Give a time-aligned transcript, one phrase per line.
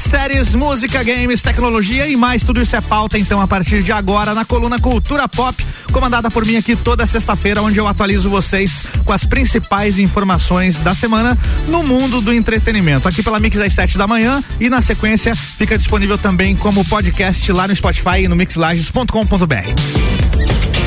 [0.00, 4.34] Séries, música, games, tecnologia e mais tudo isso é pauta então a partir de agora
[4.34, 9.12] na coluna Cultura Pop, comandada por mim aqui toda sexta-feira, onde eu atualizo vocês com
[9.12, 13.06] as principais informações da semana no mundo do entretenimento.
[13.06, 17.52] Aqui pela Mix às 7 da manhã e na sequência fica disponível também como podcast
[17.52, 20.79] lá no Spotify e no mixlages.com.br.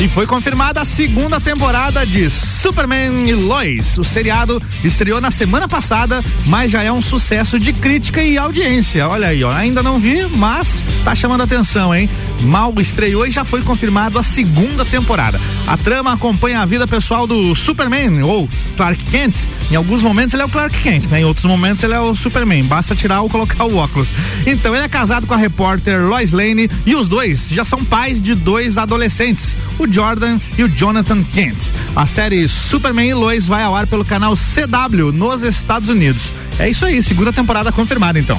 [0.00, 3.96] E foi confirmada a segunda temporada de Superman e Lois.
[3.96, 9.08] O seriado estreou na semana passada, mas já é um sucesso de crítica e audiência.
[9.08, 12.10] Olha aí, ó, ainda não vi, mas tá chamando atenção, hein?
[12.42, 15.40] Mal estreou e já foi confirmado a segunda temporada.
[15.66, 19.34] A trama acompanha a vida pessoal do Superman, ou Clark Kent.
[19.70, 21.20] Em alguns momentos ele é o Clark Kent, né?
[21.20, 22.64] Em outros momentos ele é o Superman.
[22.64, 24.08] Basta tirar ou colocar o óculos.
[24.46, 28.20] Então ele é casado com a repórter Lois Lane e os dois já são pais
[28.20, 31.56] de dois adolescentes, o Jordan e o Jonathan Kent.
[31.96, 36.34] A série Superman e Lois vai ao ar pelo canal CW nos Estados Unidos.
[36.58, 38.38] É isso aí, segunda temporada confirmada então.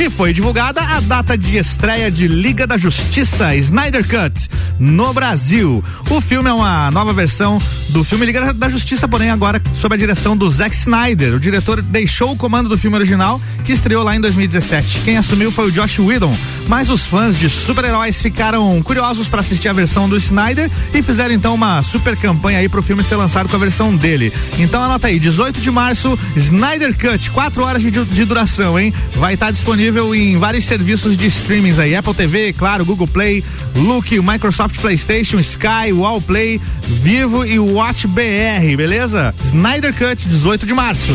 [0.00, 4.48] E foi divulgada a data de estreia de Liga da Justiça Snyder Cut
[4.78, 5.84] no Brasil.
[6.08, 9.98] O filme é uma nova versão do filme Liga da Justiça, porém agora sob a
[9.98, 11.34] direção do Zack Snyder.
[11.34, 15.02] O diretor deixou o comando do filme original, que estreou lá em 2017.
[15.04, 16.34] Quem assumiu foi o Josh Whedon,
[16.70, 21.34] mas os fãs de super-heróis ficaram curiosos para assistir a versão do Snyder e fizeram
[21.34, 24.32] então uma super campanha aí pro filme ser lançado com a versão dele.
[24.56, 28.94] Então anota aí, 18 de março, Snyder Cut, 4 horas de, de duração, hein?
[29.16, 33.42] Vai estar tá disponível em vários serviços de streamings aí, Apple TV, claro, Google Play,
[33.74, 39.34] Look, Microsoft PlayStation, Sky, Wallplay, Vivo e Watch BR, beleza?
[39.42, 41.12] Snyder Cut, 18 de março.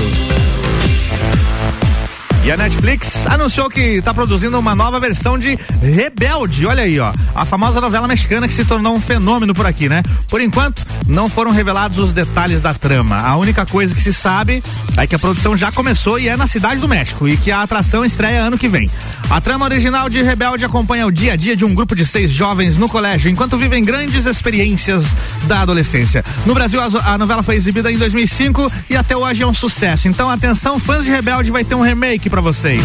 [2.46, 6.68] E a Netflix anunciou que está produzindo uma nova versão de Rebelde.
[6.68, 7.12] Olha aí, ó.
[7.34, 10.04] A famosa novela mexicana que se tornou um fenômeno por aqui, né?
[10.30, 13.18] Por enquanto, não foram revelados os detalhes da trama.
[13.18, 14.64] A única coisa que se sabe
[14.96, 17.64] é que a produção já começou e é na cidade do México e que a
[17.64, 18.92] atração estreia ano que vem.
[19.28, 22.30] A trama original de Rebelde acompanha o dia a dia de um grupo de seis
[22.30, 25.04] jovens no colégio enquanto vivem grandes experiências
[25.48, 26.24] da adolescência.
[26.46, 30.08] No Brasil, a, novela foi exibida em 2005 e até hoje é um sucesso.
[30.08, 32.82] Então, atenção, fãs de Rebelde, vai ter um remake para vocês.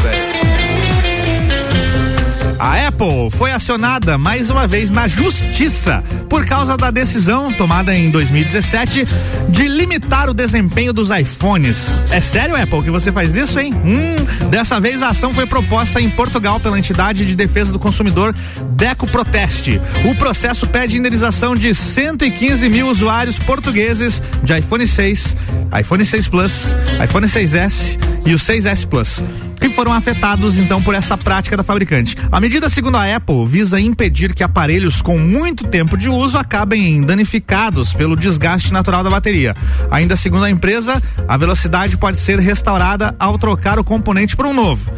[2.56, 8.10] A Apple foi acionada mais uma vez na justiça por causa da decisão tomada em
[8.10, 9.04] 2017
[9.48, 12.06] de limitar o desempenho dos iPhones.
[12.12, 13.74] É sério, Apple, que você faz isso, hein?
[13.74, 18.32] Hum, dessa vez a ação foi proposta em Portugal pela entidade de defesa do consumidor
[18.70, 19.80] Deco Proteste.
[20.08, 25.36] O processo pede indenização de 115 mil usuários portugueses de iPhone 6,
[25.80, 29.22] iPhone 6 Plus, iPhone 6S e o 6S Plus
[29.60, 32.16] que foram afetados então por essa prática da fabricante.
[32.32, 37.02] A medida, segundo a Apple, visa impedir que aparelhos com muito tempo de uso acabem
[37.02, 39.54] danificados pelo desgaste natural da bateria.
[39.90, 44.54] Ainda segundo a empresa, a velocidade pode ser restaurada ao trocar o componente por um
[44.54, 44.90] novo.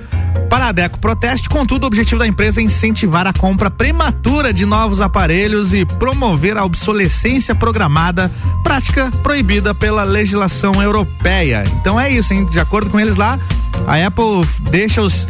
[0.53, 4.67] Para a Deco Proteste, contudo, o objetivo da empresa é incentivar a compra prematura de
[4.67, 8.31] novos aparelhos e promover a obsolescência programada,
[8.63, 11.65] prática proibida pela legislação europeia.
[11.81, 12.45] Então é isso, hein?
[12.45, 13.39] De acordo com eles lá,
[13.87, 15.27] a Apple deixa os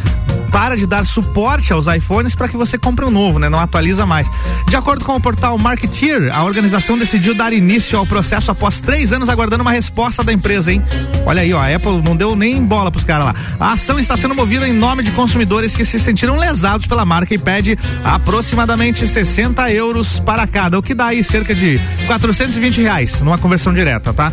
[0.53, 3.49] para de dar suporte aos iPhones para que você compre um novo, né?
[3.49, 4.29] Não atualiza mais.
[4.67, 9.11] De acordo com o portal Marketeer, a organização decidiu dar início ao processo após três
[9.11, 10.83] anos aguardando uma resposta da empresa, hein?
[11.25, 13.35] Olha aí, ó, a Apple não deu nem bola pros caras lá.
[13.59, 17.33] A ação está sendo movida em nome de consumidores que se sentiram lesados pela marca
[17.33, 23.21] e pede aproximadamente 60 euros para cada, o que dá aí cerca de 420 reais
[23.21, 24.31] numa conversão direta, tá?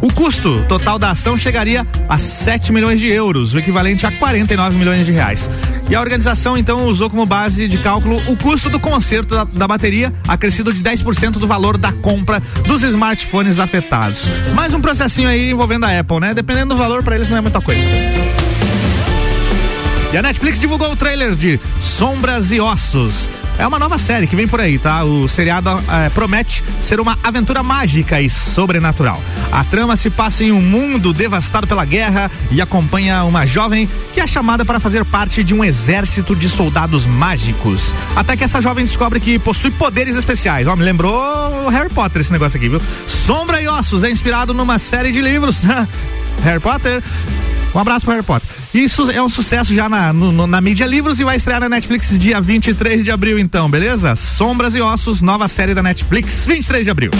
[0.00, 4.76] O custo total da ação chegaria a 7 milhões de euros, o equivalente a 49
[4.76, 5.48] milhões de reais.
[5.88, 9.68] E a organização então usou como base de cálculo o custo do conserto da, da
[9.68, 14.26] bateria, acrescido de 10% do valor da compra dos smartphones afetados.
[14.54, 16.34] Mais um processinho aí envolvendo a Apple, né?
[16.34, 17.82] Dependendo do valor, para eles não é muita coisa.
[20.14, 23.28] E a Netflix divulgou o trailer de Sombras e Ossos.
[23.58, 25.02] É uma nova série que vem por aí, tá?
[25.02, 29.20] O seriado é, promete ser uma aventura mágica e sobrenatural.
[29.50, 34.20] A trama se passa em um mundo devastado pela guerra e acompanha uma jovem que
[34.20, 37.92] é chamada para fazer parte de um exército de soldados mágicos.
[38.14, 40.68] Até que essa jovem descobre que possui poderes especiais.
[40.68, 42.80] Ó, me lembrou Harry Potter esse negócio aqui, viu?
[43.04, 45.60] Sombra e Ossos é inspirado numa série de livros.
[46.44, 47.02] Harry Potter.
[47.74, 48.48] Um abraço para Harry Potter.
[48.72, 52.16] Isso é um sucesso já na, no, na mídia livros e vai estrear na Netflix
[52.18, 54.14] dia 23 de abril, então, beleza?
[54.14, 57.10] Sombras e Ossos, nova série da Netflix, 23 de abril.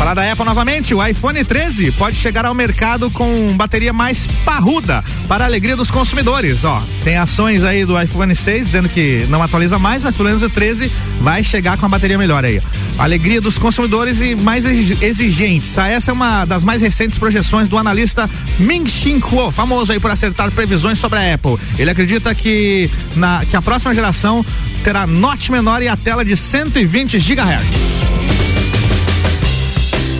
[0.00, 5.04] Falar da Apple novamente, o iPhone 13 pode chegar ao mercado com bateria mais parruda,
[5.28, 6.64] para a alegria dos consumidores.
[6.64, 10.42] Ó, tem ações aí do iPhone 6 dizendo que não atualiza mais, mas pelo menos
[10.42, 12.62] o 13 vai chegar com a bateria melhor aí.
[13.00, 15.72] Alegria dos consumidores e mais exigentes.
[15.72, 15.88] Tá?
[15.88, 20.10] Essa é uma das mais recentes projeções do analista Ming Xin Kuo, famoso aí por
[20.10, 21.56] acertar previsões sobre a Apple.
[21.78, 24.44] Ele acredita que, na, que a próxima geração
[24.84, 28.00] terá note menor e a tela de 120 GHz.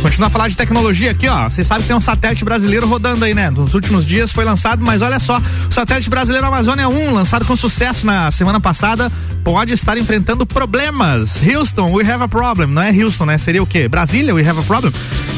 [0.02, 1.50] Continuar a falar de tecnologia aqui, ó.
[1.50, 3.50] Vocês sabem que tem um satélite brasileiro rodando aí, né?
[3.50, 5.38] Nos últimos dias foi lançado, mas olha só,
[5.68, 9.12] o satélite brasileiro Amazônia 1, lançado com sucesso na semana passada,
[9.44, 11.40] pode estar enfrentando problemas.
[11.42, 12.68] Houston, we have a problem.
[12.68, 13.38] Não é Houston, né?
[13.38, 13.88] Seria o quê?
[13.88, 14.92] Brasília, we have a problem?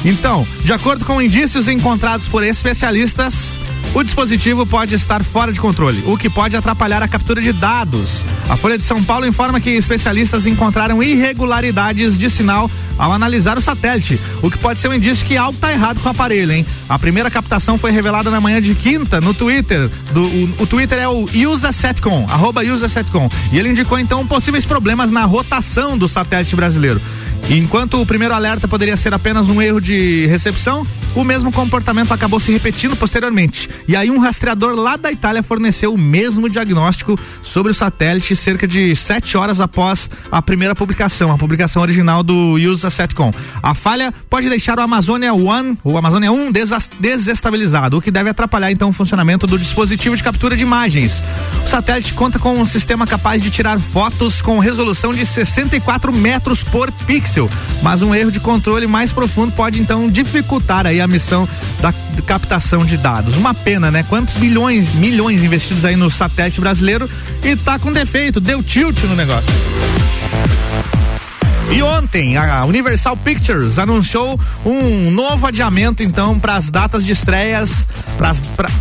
[0.04, 3.58] Então, de acordo com indícios encontrados por especialistas,
[3.94, 8.24] o dispositivo pode estar fora de controle, o que pode atrapalhar a captura de dados.
[8.48, 13.60] A Folha de São Paulo informa que especialistas encontraram irregularidades de sinal ao analisar o
[13.60, 16.66] satélite, o que pode ser um indício que algo está errado com o aparelho, hein?
[16.88, 19.90] A primeira captação foi revelada na manhã de quinta no Twitter.
[20.12, 23.28] Do, o, o Twitter é o UsaSetcom, arroba UsaSetcom.
[23.50, 27.00] E ele indicou então possíveis problemas na rotação do satélite brasileiro.
[27.50, 32.40] Enquanto o primeiro alerta poderia ser apenas um erro de recepção, o mesmo comportamento acabou
[32.40, 33.68] se repetindo posteriormente.
[33.86, 38.66] E aí um rastreador lá da Itália forneceu o mesmo diagnóstico sobre o satélite cerca
[38.66, 43.32] de sete horas após a primeira publicação, a publicação original do USA Setcom.
[43.62, 46.50] A falha pode deixar o Amazônia One, o Amazônia 1
[46.98, 51.22] desestabilizado, o que deve atrapalhar então o funcionamento do dispositivo de captura de imagens.
[51.66, 56.62] O satélite conta com um sistema capaz de tirar fotos com resolução de 64 metros
[56.62, 57.31] por pixel,
[57.82, 61.48] mas um erro de controle mais profundo pode então dificultar aí a missão
[61.80, 61.92] da
[62.26, 63.36] captação de dados.
[63.36, 64.04] Uma pena, né?
[64.08, 67.08] Quantos milhões, milhões investidos aí no satélite brasileiro
[67.42, 69.52] e tá com defeito, deu tilt no negócio.
[71.72, 77.86] E ontem a Universal Pictures anunciou um novo adiamento então para as datas de estreias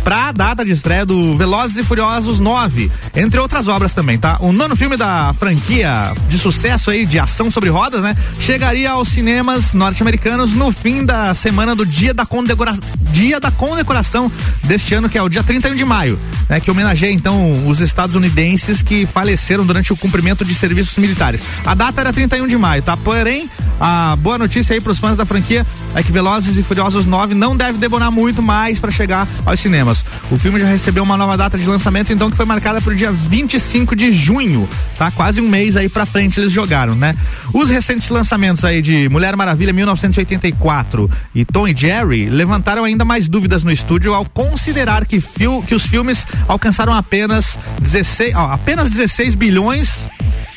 [0.04, 4.36] para a data de estreia do Velozes e Furiosos 9, entre outras obras também, tá?
[4.40, 8.16] O nono filme da franquia de sucesso aí de ação sobre rodas, né?
[8.38, 14.30] Chegaria aos cinemas norte-americanos no fim da semana do dia da condecoração, dia da condecoração
[14.64, 16.18] deste ano, que é o dia 31 de maio,
[16.48, 16.60] né?
[16.60, 21.42] Que homenageia então os estadunidenses que faleceram durante o cumprimento de serviços militares.
[21.64, 22.96] A data era 31 de maio, tá?
[22.96, 23.48] Porém,
[23.80, 27.34] a boa notícia aí para os fãs da franquia é que Velozes e Furiosos 9
[27.34, 30.04] não deve demorar muito mais para chegar aos cinemas.
[30.30, 32.96] O filme já recebeu uma nova data de lançamento, então que foi marcada para o
[32.96, 35.10] dia 25 de junho, tá?
[35.10, 37.14] Quase um mês aí para frente eles jogaram, né?
[37.52, 43.28] Os recentes lançamentos aí de Mulher Maravilha 1984 e Tom e Jerry levantaram ainda mais
[43.28, 48.90] dúvidas no estúdio ao considerar que, fil que os filmes alcançaram apenas 16, ó, apenas
[48.90, 50.06] 16 bilhões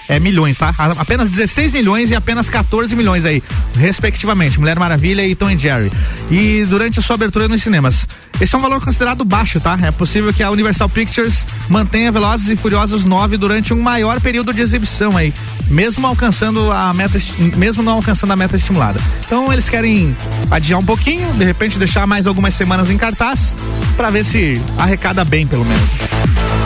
[0.08, 0.74] é, milhões, tá?
[0.98, 3.42] Apenas 16 milhões e apenas 14 milhões aí,
[3.76, 4.60] respectivamente.
[4.60, 5.92] Mulher Maravilha e Tom e Jerry.
[6.30, 8.08] E durante a sua abertura nos cinemas.
[8.40, 9.80] Esse é um valor considerado baixo, tá?
[9.82, 14.54] É possível que a Universal Pictures mantenha Velozes e Furiosos 9 durante um maior período
[14.54, 15.34] de exibição aí,
[15.70, 17.18] mesmo alcançando a meta,
[17.56, 19.00] mesmo não alcançando a meta estimulada.
[19.26, 20.16] Então eles querem
[20.52, 23.56] adiar um pouquinho, de repente deixar mais algumas semanas em cartaz
[23.96, 26.65] para ver se arrecada bem pelo menos.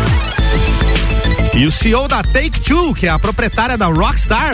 [1.56, 4.54] E o CEO da Take Two, que é a proprietária da Rockstar,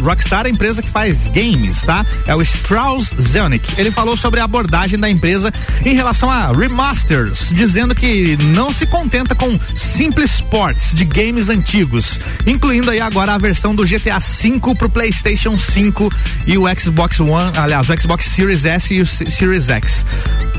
[0.00, 2.04] Rockstar é a empresa que faz games, tá?
[2.26, 3.68] É o Strauss Zelnick.
[3.78, 5.52] Ele falou sobre a abordagem da empresa
[5.84, 12.18] em relação a remasters, dizendo que não se contenta com simples ports de games antigos,
[12.46, 16.10] incluindo aí agora a versão do GTA V pro PlayStation 5
[16.46, 20.06] e o Xbox One, aliás, o Xbox Series S e o Series X.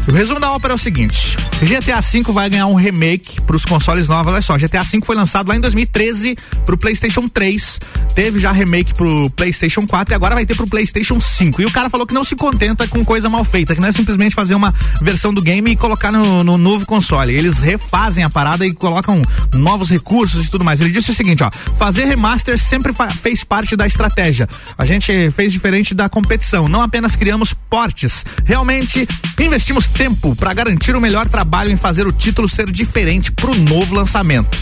[0.06, 3.64] O resumo da ópera é o seguinte: GTA V vai ganhar um remake para os
[3.64, 4.34] consoles novos.
[4.34, 7.80] Olha só, GTA V foi lançado lá em 2013 pro PlayStation 3,
[8.14, 11.62] teve já remake pro PlayStation 4 e agora vai ter pro PlayStation 5.
[11.62, 13.94] E o cara falou que não se contenta com coisa mal feita, que não é
[13.94, 17.34] simplesmente fazer uma versão do game e colocar no, no novo console.
[17.34, 19.22] Eles refazem a parada e colocam
[19.54, 20.82] novos recursos e tudo mais.
[20.82, 22.92] Ele disse o seguinte, ó, fazer remaster sempre
[23.22, 24.50] fez parte da estratégia.
[24.78, 28.26] A gente fez diferente da competição, não apenas criamos portes.
[28.44, 29.08] Realmente
[29.40, 33.94] investimos tempo para garantir o melhor trabalho em fazer o título ser diferente pro novo
[33.94, 34.58] lançamento.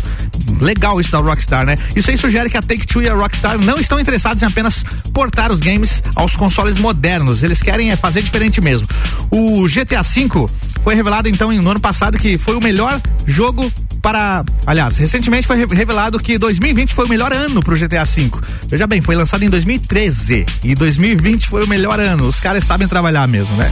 [0.60, 1.76] Legal isso da Rockstar, né?
[1.96, 4.84] Isso aí sugere que a Take-Two e a Rockstar não estão interessados em apenas
[5.14, 7.44] portar os games aos consoles modernos.
[7.44, 8.88] Eles querem é fazer diferente mesmo.
[9.30, 10.48] O GTA V
[10.84, 13.72] foi revelado então no ano passado que foi o melhor jogo
[14.02, 14.44] para.
[14.66, 18.32] Aliás, recentemente foi revelado que 2020 foi o melhor ano pro GTA V.
[18.68, 22.28] Veja bem, foi lançado em 2013 e 2020 foi o melhor ano.
[22.28, 23.72] Os caras sabem trabalhar mesmo, né?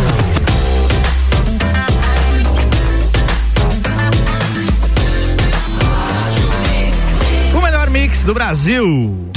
[7.53, 9.31] O melhor mix do Brasil.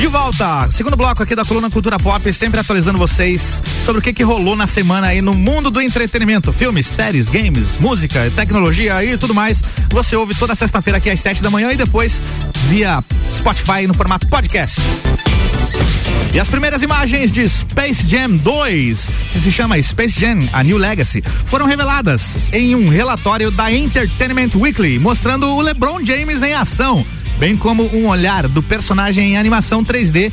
[0.00, 4.14] De volta, segundo bloco aqui da coluna Cultura Pop, sempre atualizando vocês sobre o que
[4.14, 9.18] que rolou na semana aí no mundo do entretenimento, filmes, séries, games, música, tecnologia e
[9.18, 9.62] tudo mais.
[9.90, 12.22] Você ouve toda sexta-feira aqui às sete da manhã e depois
[12.70, 14.80] via Spotify no formato podcast.
[16.32, 20.76] E as primeiras imagens de Space Jam 2, que se chama Space Jam A New
[20.76, 27.04] Legacy, foram reveladas em um relatório da Entertainment Weekly, mostrando o LeBron James em ação,
[27.38, 30.30] bem como um olhar do personagem em animação 3D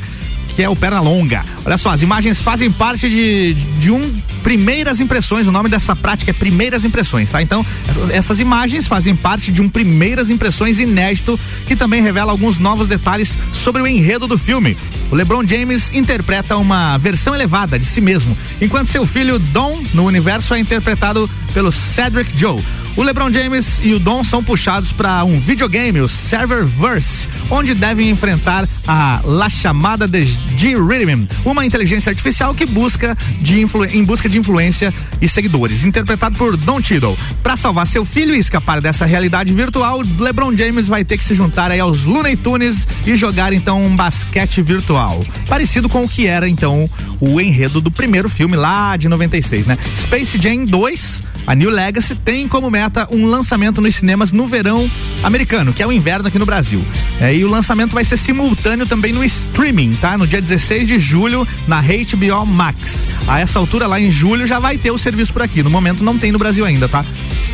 [0.58, 1.44] que é o Pernalonga.
[1.64, 6.32] Olha só, as imagens fazem parte de, de um Primeiras Impressões, o nome dessa prática
[6.32, 7.40] é Primeiras Impressões, tá?
[7.40, 12.58] Então, essas, essas imagens fazem parte de um Primeiras Impressões inédito que também revela alguns
[12.58, 14.76] novos detalhes sobre o enredo do filme.
[15.10, 20.04] O LeBron James interpreta uma versão elevada de si mesmo, enquanto seu filho Don no
[20.04, 22.62] universo é interpretado pelo Cedric Joe.
[22.98, 28.10] O LeBron James e o Don são puxados para um videogame, o Serververse, onde devem
[28.10, 34.36] enfrentar a La Chamada de G-Rhythm, uma inteligência artificial que busca de em busca de
[34.36, 37.16] influência e seguidores, interpretado por Don Tiddle.
[37.40, 41.36] Para salvar seu filho e escapar dessa realidade virtual, LeBron James vai ter que se
[41.36, 46.26] juntar aí aos Looney Tunes e jogar então um basquete virtual, parecido com o que
[46.26, 46.90] era então
[47.20, 49.78] o enredo do primeiro filme lá de 96, né?
[49.94, 54.86] Space Jam 2 a New Legacy tem como meta um lançamento nos cinemas no verão
[55.22, 56.84] americano, que é o inverno aqui no Brasil.
[57.18, 60.18] É, e o lançamento vai ser simultâneo também no streaming, tá?
[60.18, 63.08] No dia 16 de julho, na HBO Max.
[63.26, 65.62] A essa altura, lá em julho, já vai ter o serviço por aqui.
[65.62, 67.02] No momento não tem no Brasil ainda, tá?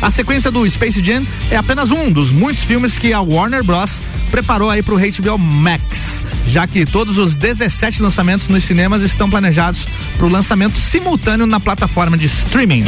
[0.01, 4.01] A sequência do Space Jam é apenas um dos muitos filmes que a Warner Bros.
[4.29, 9.87] preparou aí pro HBO Max, já que todos os 17 lançamentos nos cinemas estão planejados
[10.17, 12.85] para o lançamento simultâneo na plataforma de streaming.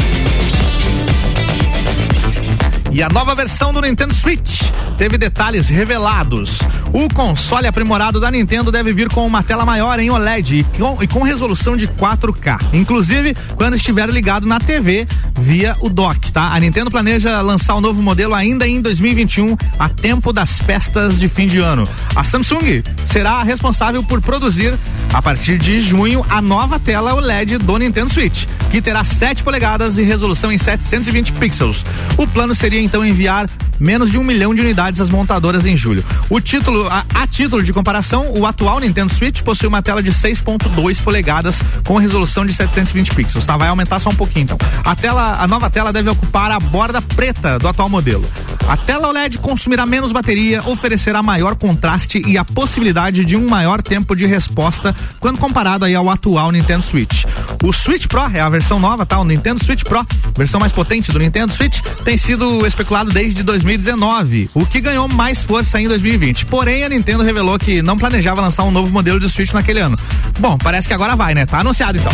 [2.97, 6.57] E a nova versão do Nintendo Switch teve detalhes revelados.
[6.91, 10.97] O console aprimorado da Nintendo deve vir com uma tela maior em OLED e com,
[11.03, 12.59] e com resolução de 4K.
[12.73, 15.07] Inclusive, quando estiver ligado na TV
[15.39, 16.51] via o dock, tá?
[16.53, 21.29] A Nintendo planeja lançar o novo modelo ainda em 2021, a tempo das festas de
[21.29, 21.87] fim de ano.
[22.15, 24.73] A Samsung será responsável por produzir,
[25.13, 29.97] a partir de junho, a nova tela OLED do Nintendo Switch, que terá 7 polegadas
[29.97, 31.85] e resolução em 720 pixels.
[32.17, 36.03] O plano seria então enviar menos de um milhão de unidades às montadoras em julho.
[36.29, 40.11] O título, a, a, título de comparação, o atual Nintendo Switch possui uma tela de
[40.11, 43.57] 6.2 polegadas com resolução de 720 pixels, tá?
[43.57, 44.57] Vai aumentar só um pouquinho então.
[44.83, 48.27] A tela, a nova tela deve ocupar a borda preta do atual modelo.
[48.67, 53.81] A tela OLED consumirá menos bateria, oferecerá maior contraste e a possibilidade de um maior
[53.81, 57.23] tempo de resposta quando comparado aí ao atual Nintendo Switch.
[57.63, 59.19] O Switch Pro é a versão nova, tá?
[59.19, 60.05] O Nintendo Switch Pro,
[60.37, 65.43] versão mais potente do Nintendo Switch, tem sido especulado desde 2019, o que ganhou mais
[65.43, 66.45] força em 2020.
[66.45, 69.99] Porém, a Nintendo revelou que não planejava lançar um novo modelo de Switch naquele ano.
[70.39, 71.45] Bom, parece que agora vai, né?
[71.45, 72.13] Tá anunciado então.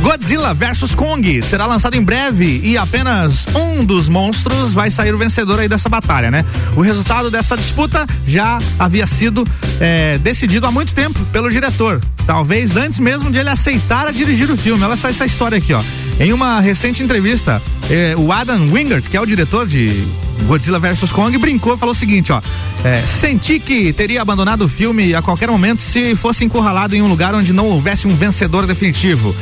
[0.00, 5.18] Godzilla vs Kong será lançado em breve e apenas um dos monstros vai sair o
[5.18, 6.44] vencedor aí dessa batalha, né?
[6.74, 9.46] O resultado dessa disputa já havia sido
[9.80, 14.50] é, decidido há muito tempo pelo diretor, talvez antes mesmo de ele aceitar a dirigir
[14.50, 14.82] o filme.
[14.82, 15.82] Olha só essa história aqui, ó.
[16.20, 20.06] Em uma recente entrevista, eh, o Adam Wingert, que é o diretor de
[20.46, 22.40] Godzilla vs Kong, brincou e falou o seguinte, ó.
[22.84, 27.08] É, senti que teria abandonado o filme a qualquer momento se fosse encurralado em um
[27.08, 29.34] lugar onde não houvesse um vencedor definitivo.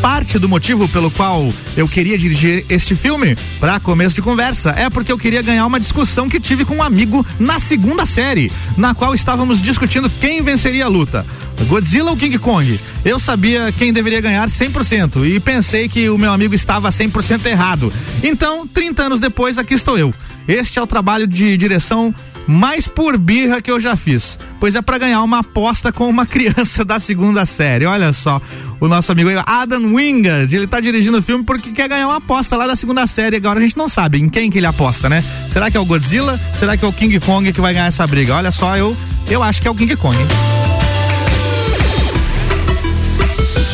[0.00, 4.88] Parte do motivo pelo qual eu queria dirigir este filme, para começo de conversa, é
[4.88, 8.94] porque eu queria ganhar uma discussão que tive com um amigo na segunda série, na
[8.94, 11.26] qual estávamos discutindo quem venceria a luta.
[11.66, 12.78] Godzilla ou King Kong?
[13.04, 17.92] Eu sabia quem deveria ganhar 100% e pensei que o meu amigo estava 100% errado.
[18.22, 20.14] Então, 30 anos depois, aqui estou eu.
[20.46, 22.14] Este é o trabalho de direção
[22.48, 24.38] mais por birra que eu já fiz.
[24.58, 27.84] Pois é para ganhar uma aposta com uma criança da segunda série.
[27.84, 28.40] Olha só,
[28.80, 32.56] o nosso amigo Adam Wingard, ele tá dirigindo o filme porque quer ganhar uma aposta
[32.56, 33.36] lá da segunda série.
[33.36, 35.22] Agora a gente não sabe em quem que ele aposta, né?
[35.50, 36.40] Será que é o Godzilla?
[36.54, 38.34] Será que é o King Kong que vai ganhar essa briga?
[38.34, 38.96] Olha só, eu
[39.28, 40.16] eu acho que é o King Kong.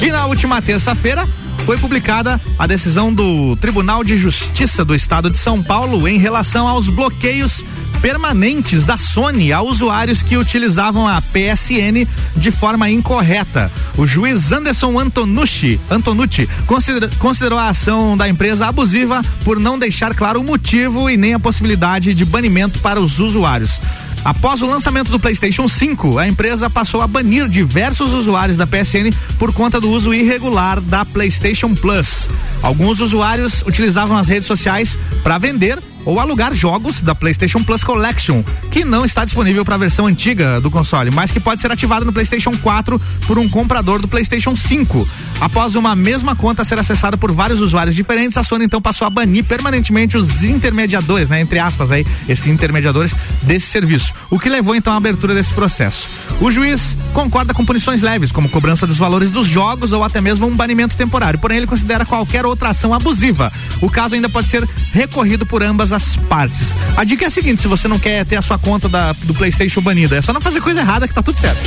[0.03, 1.27] E na última terça-feira,
[1.65, 6.69] foi publicada a decisão do Tribunal de Justiça do Estado de São Paulo em relação
[6.69, 7.65] aos bloqueios
[8.05, 12.07] permanentes da Sony a usuários que utilizavam a PSN
[12.37, 13.73] de forma incorreta.
[13.97, 20.15] O juiz Anderson Antonucci, Antonucci consider, considerou a ação da empresa abusiva por não deixar
[20.15, 23.81] claro o motivo e nem a possibilidade de banimento para os usuários.
[24.23, 29.17] Após o lançamento do PlayStation 5, a empresa passou a banir diversos usuários da PSN
[29.39, 32.29] por conta do uso irregular da PlayStation Plus.
[32.61, 38.43] Alguns usuários utilizavam as redes sociais para vender ou alugar jogos da PlayStation Plus Collection,
[38.71, 42.05] que não está disponível para a versão antiga do console, mas que pode ser ativado
[42.05, 45.09] no PlayStation 4 por um comprador do PlayStation 5.
[45.41, 49.11] Após uma mesma conta ser acessada por vários usuários diferentes, a Sony então passou a
[49.11, 54.75] banir permanentemente os intermediadores, né, entre aspas aí, esses intermediadores desse serviço, o que levou
[54.75, 56.09] então à abertura desse processo.
[56.41, 60.47] O juiz concorda com punições leves, como cobrança dos valores dos jogos ou até mesmo
[60.47, 63.53] um banimento temporário, porém ele considera qualquer outra ação abusiva.
[63.81, 66.77] O caso ainda pode ser recorrido por ambas as partes.
[66.97, 69.35] A dica é a seguinte: se você não quer ter a sua conta da, do
[69.35, 71.63] PlayStation banida, é só não fazer coisa errada que tá tudo certo.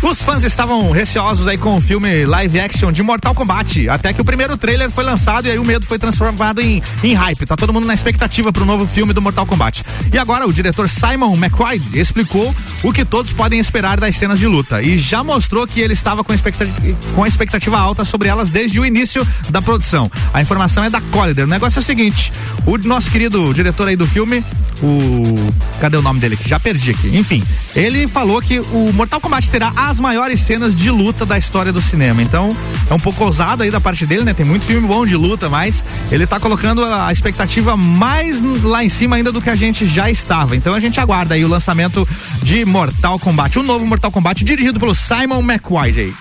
[0.00, 4.20] Os fãs estavam receosos aí com o filme live action de Mortal Kombat, até que
[4.20, 7.44] o primeiro trailer foi lançado e aí o medo foi transformado em, em hype.
[7.44, 9.84] Tá todo mundo na expectativa pro novo filme do Mortal Kombat.
[10.12, 14.46] E agora o diretor Simon McQuaid explicou o que todos podem esperar das cenas de
[14.46, 18.78] luta e já mostrou que ele estava com expectativa, com expectativa alta sobre elas desde
[18.78, 20.08] o início da produção.
[20.32, 21.44] A informação é da Collider.
[21.44, 22.32] O negócio é o seguinte:
[22.64, 24.44] o nosso querido diretor aí do filme,
[24.82, 25.52] o.
[25.80, 26.36] Cadê o nome dele?
[26.36, 27.16] Que já perdi aqui.
[27.16, 27.42] Enfim,
[27.74, 31.80] ele falou que o Mortal Kombat terá as maiores cenas de luta da história do
[31.80, 32.22] cinema.
[32.22, 32.56] Então,
[32.90, 34.34] é um pouco ousado aí da parte dele, né?
[34.34, 38.88] Tem muito filme bom de luta, mas ele tá colocando a expectativa mais lá em
[38.88, 40.56] cima ainda do que a gente já estava.
[40.56, 42.06] Então a gente aguarda aí o lançamento
[42.42, 46.14] de Mortal Kombat, o novo Mortal Kombat dirigido pelo Simon McQuaid.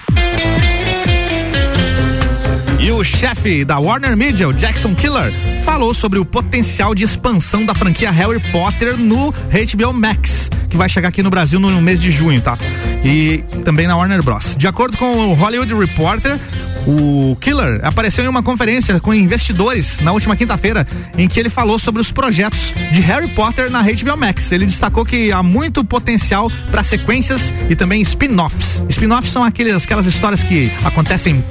[2.87, 7.65] E o chefe da Warner Media, o Jackson Killer, falou sobre o potencial de expansão
[7.65, 12.01] da franquia Harry Potter no HBO Max, que vai chegar aqui no Brasil no mês
[12.01, 12.57] de junho, tá?
[13.03, 14.55] E também na Warner Bros.
[14.55, 16.39] De acordo com o Hollywood Reporter,
[16.87, 21.77] o Killer apareceu em uma conferência com investidores na última quinta-feira, em que ele falou
[21.77, 24.51] sobre os projetos de Harry Potter na HBO Max.
[24.53, 28.85] Ele destacou que há muito potencial para sequências e também spin-offs.
[28.87, 31.43] Spin-offs são aqueles, aquelas histórias que acontecem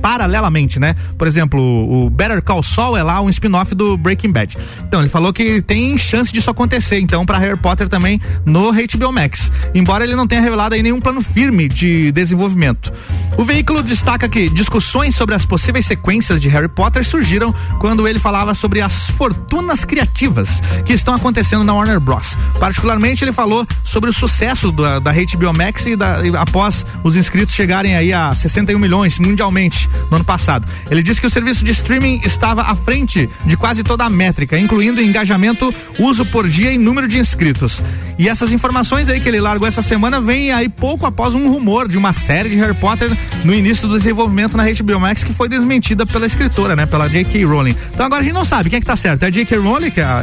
[0.00, 0.96] paralelamente, né?
[1.16, 4.56] Por exemplo, o Better Call Saul é lá um spin-off do Breaking Bad.
[4.88, 9.12] Então, ele falou que tem chance disso acontecer, então, para Harry Potter também no HBO
[9.12, 9.52] Max.
[9.74, 12.92] Embora ele não tenha revelado aí nenhum plano firme de desenvolvimento.
[13.38, 18.18] O veículo destaca que discussões sobre as possíveis sequências de Harry Potter surgiram quando ele
[18.18, 22.34] falava sobre as fortunas criativas que estão acontecendo na Warner Bros.
[22.58, 27.16] Particularmente, ele falou sobre o sucesso da, da HBO Max e, da, e após os
[27.16, 30.66] inscritos chegarem aí a 61 milhões mundialmente no ano passado.
[30.90, 34.58] Ele disse que o serviço de streaming estava à frente de quase toda a métrica,
[34.58, 37.82] incluindo engajamento, uso por dia e número de inscritos.
[38.18, 41.88] E essas informações aí que ele largou essa semana vêm aí pouco após um rumor
[41.88, 45.48] de uma série de Harry Potter no início do desenvolvimento na HBO Max que foi
[45.48, 46.86] desmentida pela escritora, né?
[46.86, 47.44] Pela J.K.
[47.44, 47.76] Rowling.
[47.92, 49.22] Então agora a gente não sabe quem é que tá certo.
[49.22, 49.58] É a J.K.
[49.58, 50.22] Rowling, que é a,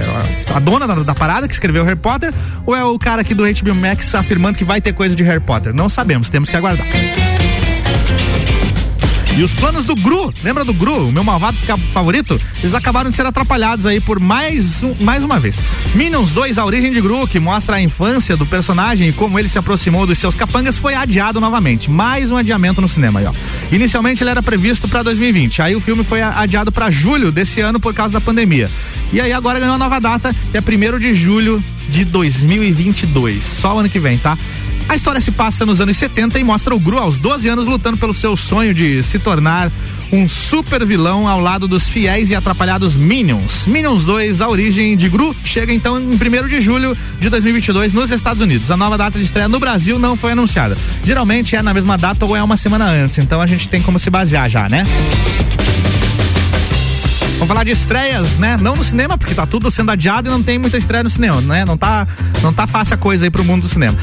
[0.55, 2.33] a, dona da, da, parada que escreveu Harry Potter,
[2.65, 5.39] ou é o cara aqui do HBO Max afirmando que vai ter coisa de Harry
[5.39, 5.73] Potter?
[5.73, 6.87] Não sabemos, temos que aguardar.
[9.37, 11.57] E os planos do Gru, lembra do Gru, o meu malvado
[11.93, 12.39] favorito?
[12.61, 15.57] Eles acabaram de ser atrapalhados aí por mais, mais uma vez.
[15.95, 19.47] Minions 2, a origem de Gru, que mostra a infância do personagem e como ele
[19.47, 21.89] se aproximou dos seus capangas, foi adiado novamente.
[21.89, 23.33] Mais um adiamento no cinema aí, ó.
[23.71, 27.79] Inicialmente ele era previsto para 2020, aí o filme foi adiado para julho desse ano
[27.79, 28.69] por causa da pandemia.
[29.13, 33.43] E aí agora ganhou uma nova data, que é primeiro de julho de 2022.
[33.43, 34.37] Só o ano que vem, tá?
[34.89, 37.95] A história se passa nos anos 70 e mostra o Gru aos 12 anos lutando
[37.95, 39.71] pelo seu sonho de se tornar
[40.11, 43.67] um super vilão ao lado dos fiéis e atrapalhados Minions.
[43.67, 48.09] Minions 2, a origem de Gru, chega então em 1 de julho de 2022 nos
[48.09, 48.71] Estados Unidos.
[48.71, 50.75] A nova data de estreia no Brasil não foi anunciada.
[51.03, 53.99] Geralmente é na mesma data ou é uma semana antes, então a gente tem como
[53.99, 54.81] se basear já, né?
[57.39, 58.57] Vamos falar de estreias, né?
[58.57, 61.39] Não no cinema, porque tá tudo sendo adiado e não tem muita estreia no cinema,
[61.39, 61.63] né?
[61.63, 62.05] Não tá,
[62.41, 63.97] não tá fácil a coisa aí pro mundo do cinema.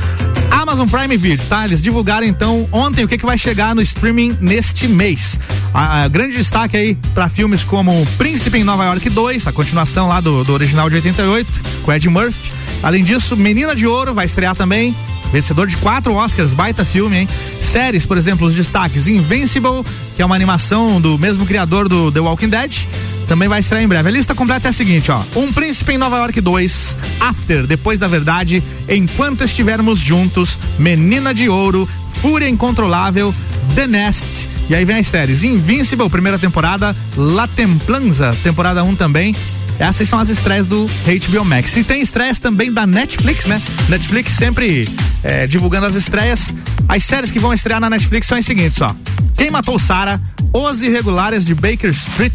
[0.50, 1.66] Amazon Prime Video, tá?
[1.66, 5.38] Eles divulgaram então ontem o que, que vai chegar no streaming neste mês.
[5.74, 10.08] A, a grande destaque aí para filmes como Príncipe em Nova York 2, a continuação
[10.08, 12.50] lá do, do original de 88, com Ed Murphy.
[12.82, 14.96] Além disso, Menina de Ouro vai estrear também.
[15.30, 17.28] Vencedor de quatro Oscars, baita filme, hein?
[17.60, 22.20] Séries, por exemplo, os destaques: Invincible, que é uma animação do mesmo criador do The
[22.20, 22.86] Walking Dead.
[23.28, 24.08] Também vai estrear em breve.
[24.08, 25.22] A lista completa é a seguinte, ó.
[25.34, 31.48] Um Príncipe em Nova York 2, After, Depois da Verdade, Enquanto Estivermos Juntos, Menina de
[31.48, 31.88] Ouro,
[32.20, 33.34] Fúria Incontrolável,
[33.74, 34.48] The Nest.
[34.68, 39.34] E aí vem as séries Invincible, primeira temporada, La Templanza, temporada 1 um também.
[39.78, 41.76] Essas são as estreias do HBO Max.
[41.76, 43.60] E tem estreias também da Netflix, né?
[43.88, 44.88] Netflix sempre
[45.22, 46.54] é, divulgando as estreias.
[46.88, 48.94] As séries que vão estrear na Netflix são as seguintes, ó.
[49.36, 50.20] Quem Matou Sarah,
[50.52, 52.32] Os Irregulares de Baker Street,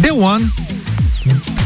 [0.00, 0.50] The One,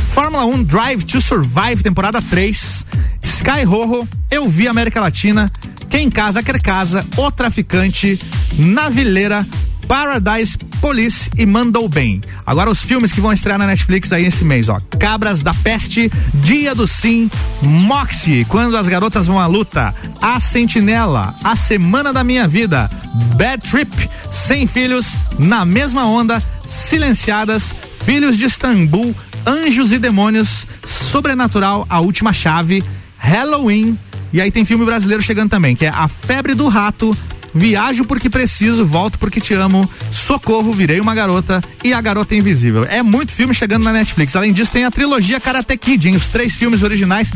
[0.09, 2.87] Fórmula 1 Drive to Survive, temporada 3,
[3.23, 5.51] Sky Rojo, Eu Vi América Latina,
[5.88, 8.21] Quem Casa Quer Casa, O Traficante,
[8.57, 9.47] Navileira,
[9.88, 12.21] Paradise Police e Mandou Bem.
[12.47, 14.79] Agora os filmes que vão estrear na Netflix aí esse mês, ó.
[14.99, 21.35] Cabras da Peste, Dia do Sim, Moxie, Quando as Garotas Vão à Luta, A Sentinela,
[21.43, 22.90] A Semana da Minha Vida,
[23.37, 27.75] Bad Trip, Sem Filhos, Na Mesma Onda, Silenciadas,
[28.11, 29.14] Filhos de Istambul,
[29.46, 32.83] Anjos e Demônios, Sobrenatural, A Última Chave,
[33.16, 33.96] Halloween.
[34.33, 37.16] E aí tem filme brasileiro chegando também, que é A Febre do Rato,
[37.55, 42.85] Viajo porque preciso, volto porque te amo, Socorro, virei uma garota e A Garota Invisível.
[42.85, 44.37] É muito filme chegando na Netflix.
[44.37, 46.17] Além disso, tem a trilogia Karate Kid, hein?
[46.17, 47.33] Os três filmes originais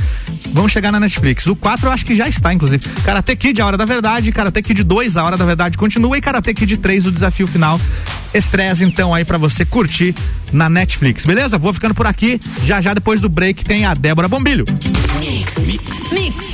[0.53, 1.47] vão chegar na Netflix.
[1.47, 2.85] O 4 eu acho que já está, inclusive.
[3.05, 6.21] Karate Kid, A Hora da Verdade, Karate Kid 2, A Hora da Verdade continua e
[6.21, 7.81] Karate Kid 3, o desafio final.
[8.33, 10.15] Estresse então aí para você curtir
[10.53, 11.59] na Netflix, beleza?
[11.59, 12.41] Vou ficando por aqui.
[12.65, 14.65] Já já depois do break tem a Débora Bombilho.
[15.21, 15.59] Mix.
[15.59, 15.83] Mix.
[16.13, 16.54] Mix.